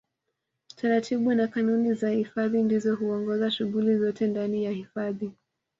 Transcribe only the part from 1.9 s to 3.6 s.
za hifadhi ndizo huongoza